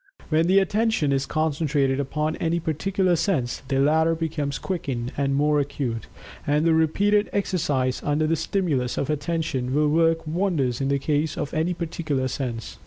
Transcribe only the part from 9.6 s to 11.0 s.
will work wonders in the